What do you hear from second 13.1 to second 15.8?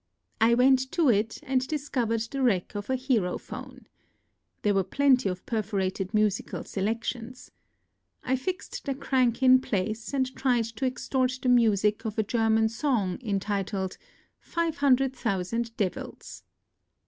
entitled "Five Hundred Thousand